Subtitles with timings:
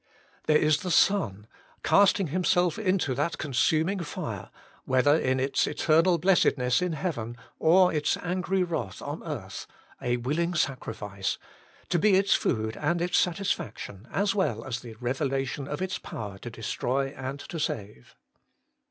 [0.47, 1.45] There is the Son,
[1.83, 4.49] casting Himself into that consuming fire,
[4.85, 9.67] whether in its eternal blessed ness in heaven, or its angry wrath on earth,
[10.01, 11.37] a willing sacrifice,
[11.89, 14.17] to be its food and its satisfaction, THE THRICE HOLY ONE.
[14.17, 18.15] Ill as well as the revelation of its power to destroy and to save.